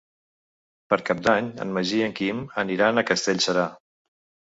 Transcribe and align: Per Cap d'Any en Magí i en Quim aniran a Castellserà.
Per 0.93 0.99
Cap 1.09 1.21
d'Any 1.27 1.51
en 1.67 1.77
Magí 1.77 2.01
i 2.01 2.09
en 2.09 2.17
Quim 2.23 2.43
aniran 2.67 2.99
a 2.99 3.07
Castellserà. 3.15 3.73